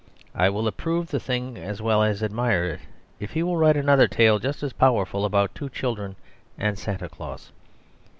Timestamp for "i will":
0.33-0.67